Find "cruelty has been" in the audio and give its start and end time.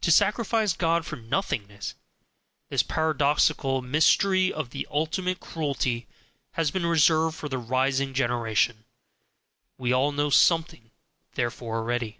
5.38-6.84